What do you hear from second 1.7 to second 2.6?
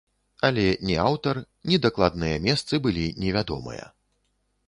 ні дакладныя